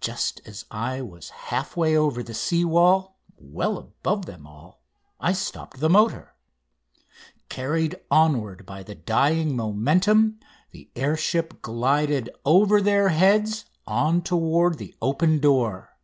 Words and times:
Just 0.00 0.40
as 0.46 0.64
I 0.70 1.02
was 1.02 1.28
half 1.28 1.76
way 1.76 1.94
over 1.94 2.22
the 2.22 2.32
sea 2.32 2.64
wall, 2.64 3.18
well 3.36 3.76
above 3.76 4.24
them 4.24 4.46
all, 4.46 4.80
I 5.20 5.34
stopped 5.34 5.78
the 5.80 5.90
motor. 5.90 6.32
Carried 7.50 8.00
onward 8.10 8.64
by 8.64 8.82
the 8.82 8.94
dying 8.94 9.54
momentum, 9.56 10.40
the 10.70 10.90
air 10.96 11.18
ship 11.18 11.60
glided 11.60 12.30
over 12.46 12.80
their 12.80 13.10
heads 13.10 13.66
on 13.86 14.22
toward 14.22 14.78
the 14.78 14.94
open 15.02 15.38
door. 15.38 15.98